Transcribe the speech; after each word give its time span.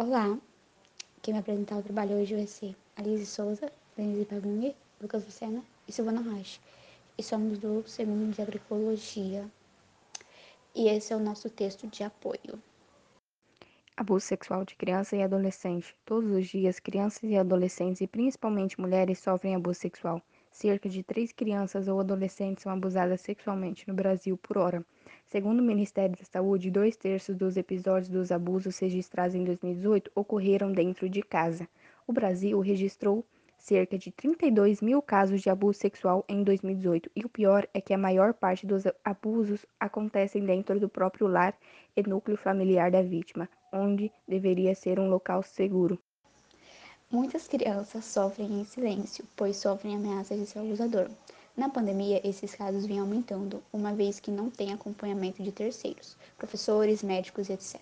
Olá, 0.00 0.38
quem 1.20 1.34
me 1.34 1.40
apresentar 1.40 1.76
o 1.76 1.82
trabalho 1.82 2.20
hoje 2.20 2.32
vai 2.32 2.46
ser 2.46 2.76
Alice 2.94 3.26
Souza, 3.26 3.68
Denise 3.96 4.24
Pagungue, 4.26 4.76
Lucas 5.02 5.24
Lucena 5.24 5.60
e 5.88 5.92
Silvana 5.92 6.20
Rocha. 6.20 6.60
E 7.18 7.22
somos 7.24 7.58
do 7.58 7.82
segundo 7.84 8.32
de 8.32 8.40
Agroecologia. 8.40 9.44
E 10.72 10.86
esse 10.86 11.12
é 11.12 11.16
o 11.16 11.18
nosso 11.18 11.50
texto 11.50 11.88
de 11.88 12.04
apoio. 12.04 12.62
Abuso 13.96 14.24
sexual 14.24 14.64
de 14.64 14.76
criança 14.76 15.16
e 15.16 15.22
adolescente. 15.24 15.96
Todos 16.04 16.30
os 16.30 16.46
dias, 16.46 16.78
crianças 16.78 17.24
e 17.24 17.36
adolescentes, 17.36 18.00
e 18.00 18.06
principalmente 18.06 18.80
mulheres, 18.80 19.18
sofrem 19.18 19.56
abuso 19.56 19.80
sexual. 19.80 20.22
Cerca 20.48 20.88
de 20.88 21.02
três 21.02 21.32
crianças 21.32 21.88
ou 21.88 21.98
adolescentes 21.98 22.62
são 22.62 22.70
abusadas 22.70 23.20
sexualmente 23.20 23.88
no 23.88 23.94
Brasil 23.94 24.38
por 24.38 24.58
hora. 24.58 24.86
Segundo 25.30 25.60
o 25.60 25.62
Ministério 25.62 26.16
da 26.16 26.24
Saúde, 26.24 26.70
dois 26.70 26.96
terços 26.96 27.36
dos 27.36 27.58
episódios 27.58 28.08
dos 28.08 28.32
abusos 28.32 28.78
registrados 28.78 29.34
em 29.34 29.44
2018 29.44 30.10
ocorreram 30.14 30.72
dentro 30.72 31.06
de 31.06 31.20
casa. 31.22 31.68
O 32.06 32.14
Brasil 32.14 32.58
registrou 32.60 33.22
cerca 33.58 33.98
de 33.98 34.10
32 34.10 34.80
mil 34.80 35.02
casos 35.02 35.42
de 35.42 35.50
abuso 35.50 35.80
sexual 35.80 36.24
em 36.30 36.42
2018, 36.42 37.10
e 37.14 37.26
o 37.26 37.28
pior 37.28 37.68
é 37.74 37.80
que 37.80 37.92
a 37.92 37.98
maior 37.98 38.32
parte 38.32 38.66
dos 38.66 38.84
abusos 39.04 39.66
acontecem 39.78 40.46
dentro 40.46 40.80
do 40.80 40.88
próprio 40.88 41.26
lar 41.26 41.54
e 41.94 42.02
núcleo 42.02 42.38
familiar 42.38 42.90
da 42.90 43.02
vítima, 43.02 43.50
onde 43.70 44.10
deveria 44.26 44.74
ser 44.74 44.98
um 44.98 45.10
local 45.10 45.42
seguro. 45.42 45.98
Muitas 47.10 47.46
crianças 47.46 48.06
sofrem 48.06 48.60
em 48.60 48.64
silêncio, 48.64 49.26
pois 49.36 49.58
sofrem 49.58 49.94
ameaças 49.94 50.38
de 50.38 50.46
seu 50.46 50.62
abusador. 50.62 51.10
Na 51.58 51.68
pandemia, 51.68 52.20
esses 52.22 52.54
casos 52.54 52.86
vêm 52.86 53.00
aumentando, 53.00 53.60
uma 53.72 53.92
vez 53.92 54.20
que 54.20 54.30
não 54.30 54.48
tem 54.48 54.72
acompanhamento 54.72 55.42
de 55.42 55.50
terceiros, 55.50 56.16
professores, 56.36 57.02
médicos 57.02 57.50
etc. 57.50 57.80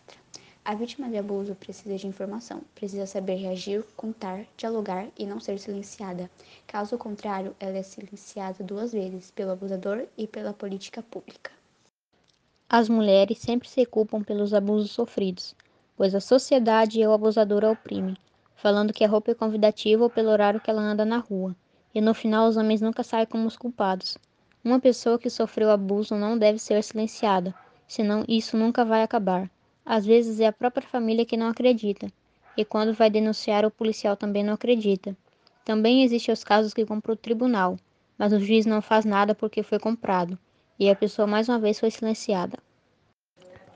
A 0.64 0.74
vítima 0.74 1.10
de 1.10 1.18
abuso 1.18 1.54
precisa 1.54 1.94
de 1.98 2.06
informação, 2.06 2.62
precisa 2.74 3.04
saber 3.04 3.34
reagir, 3.34 3.84
contar, 3.94 4.46
dialogar 4.56 5.08
e 5.18 5.26
não 5.26 5.38
ser 5.38 5.58
silenciada. 5.58 6.30
Caso 6.66 6.96
contrário, 6.96 7.54
ela 7.60 7.76
é 7.76 7.82
silenciada 7.82 8.64
duas 8.64 8.92
vezes, 8.92 9.30
pelo 9.30 9.50
abusador 9.50 10.06
e 10.16 10.26
pela 10.26 10.54
política 10.54 11.02
pública. 11.02 11.50
As 12.66 12.88
mulheres 12.88 13.40
sempre 13.40 13.68
se 13.68 13.84
culpam 13.84 14.22
pelos 14.22 14.54
abusos 14.54 14.90
sofridos, 14.90 15.54
pois 15.94 16.14
a 16.14 16.20
sociedade 16.20 16.98
e 16.98 17.06
o 17.06 17.12
abusador 17.12 17.62
a 17.62 17.72
oprime 17.72 18.16
falando 18.56 18.92
que 18.92 19.04
a 19.04 19.08
roupa 19.08 19.32
é 19.32 19.34
convidativa 19.34 20.02
ou 20.02 20.10
pelo 20.10 20.30
horário 20.30 20.60
que 20.60 20.70
ela 20.70 20.82
anda 20.82 21.04
na 21.04 21.18
rua. 21.18 21.54
E 21.96 22.00
no 22.02 22.12
final 22.12 22.46
os 22.46 22.58
homens 22.58 22.82
nunca 22.82 23.02
saem 23.02 23.24
como 23.24 23.46
os 23.48 23.56
culpados. 23.56 24.18
Uma 24.62 24.78
pessoa 24.78 25.18
que 25.18 25.30
sofreu 25.30 25.70
abuso 25.70 26.14
não 26.14 26.36
deve 26.36 26.58
ser 26.58 26.82
silenciada, 26.82 27.54
senão 27.88 28.22
isso 28.28 28.54
nunca 28.54 28.84
vai 28.84 29.02
acabar. 29.02 29.50
Às 29.82 30.04
vezes 30.04 30.38
é 30.38 30.46
a 30.46 30.52
própria 30.52 30.86
família 30.86 31.24
que 31.24 31.38
não 31.38 31.48
acredita, 31.48 32.12
e 32.54 32.66
quando 32.66 32.92
vai 32.92 33.08
denunciar 33.08 33.64
o 33.64 33.70
policial 33.70 34.14
também 34.14 34.44
não 34.44 34.52
acredita. 34.52 35.16
Também 35.64 36.02
existem 36.02 36.34
os 36.34 36.44
casos 36.44 36.74
que 36.74 36.84
para 36.84 37.12
o 37.12 37.16
tribunal, 37.16 37.78
mas 38.18 38.30
o 38.30 38.40
juiz 38.40 38.66
não 38.66 38.82
faz 38.82 39.06
nada 39.06 39.34
porque 39.34 39.62
foi 39.62 39.78
comprado, 39.78 40.38
e 40.78 40.90
a 40.90 40.94
pessoa 40.94 41.26
mais 41.26 41.48
uma 41.48 41.58
vez 41.58 41.80
foi 41.80 41.90
silenciada. 41.90 42.58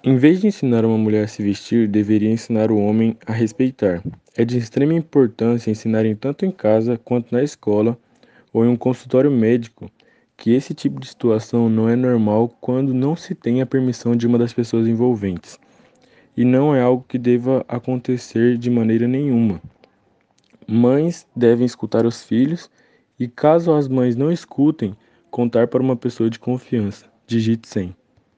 Em 0.04 0.18
vez 0.18 0.42
de 0.42 0.46
ensinar 0.46 0.84
uma 0.84 0.98
mulher 0.98 1.24
a 1.24 1.28
se 1.28 1.42
vestir, 1.42 1.88
deveria 1.88 2.30
ensinar 2.30 2.70
o 2.70 2.78
homem 2.78 3.16
a 3.26 3.32
respeitar. 3.32 4.02
É 4.36 4.44
de 4.44 4.58
extrema 4.58 4.92
importância 4.92 5.70
ensinarem 5.70 6.14
tanto 6.14 6.44
em 6.44 6.50
casa 6.50 6.98
quanto 6.98 7.32
na 7.32 7.42
escola 7.42 7.98
ou 8.52 8.64
em 8.64 8.68
um 8.68 8.76
consultório 8.76 9.30
médico 9.30 9.90
que 10.36 10.52
esse 10.52 10.72
tipo 10.72 10.98
de 10.98 11.06
situação 11.06 11.68
não 11.68 11.88
é 11.88 11.94
normal 11.94 12.48
quando 12.60 12.94
não 12.94 13.14
se 13.14 13.34
tem 13.34 13.60
a 13.60 13.66
permissão 13.66 14.16
de 14.16 14.26
uma 14.26 14.38
das 14.38 14.52
pessoas 14.54 14.88
envolventes. 14.88 15.58
E 16.34 16.44
não 16.44 16.74
é 16.74 16.80
algo 16.80 17.04
que 17.06 17.18
deva 17.18 17.64
acontecer 17.68 18.56
de 18.56 18.70
maneira 18.70 19.06
nenhuma. 19.06 19.60
Mães 20.66 21.26
devem 21.36 21.66
escutar 21.66 22.06
os 22.06 22.22
filhos 22.22 22.70
e, 23.18 23.28
caso 23.28 23.74
as 23.74 23.86
mães 23.86 24.16
não 24.16 24.32
escutem, 24.32 24.96
contar 25.30 25.68
para 25.68 25.82
uma 25.82 25.96
pessoa 25.96 26.30
de 26.30 26.38
confiança. 26.38 27.04
Digite 27.26 27.68
100. 27.68 27.99